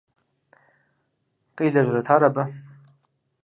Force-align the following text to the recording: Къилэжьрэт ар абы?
Къилэжьрэт 1.55 2.07
ар 2.13 2.23
абы? 2.27 2.43